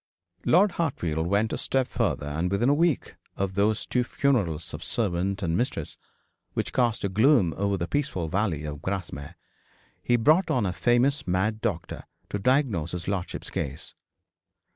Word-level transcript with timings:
Lord 0.47 0.71
Hartfield 0.71 1.27
went 1.27 1.53
a 1.53 1.59
step 1.59 1.87
farther; 1.87 2.25
and 2.25 2.49
within 2.49 2.69
a 2.69 2.73
week 2.73 3.17
of 3.37 3.53
those 3.53 3.85
two 3.85 4.03
funerals 4.03 4.73
of 4.73 4.83
servant 4.83 5.43
and 5.43 5.55
mistress, 5.55 5.95
which 6.53 6.73
cast 6.73 7.03
a 7.03 7.07
gloom 7.07 7.53
over 7.55 7.77
the 7.77 7.87
peaceful 7.87 8.27
valley 8.27 8.63
of 8.63 8.81
Grasmere, 8.81 9.35
he 10.01 10.15
brought 10.15 10.47
down 10.47 10.65
a 10.65 10.73
famous 10.73 11.27
mad 11.27 11.61
doctor 11.61 12.05
to 12.31 12.39
diagnose 12.39 12.93
his 12.93 13.07
lordship's 13.07 13.51
case. 13.51 13.93